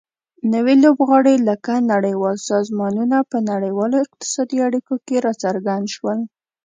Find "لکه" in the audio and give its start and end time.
1.49-1.73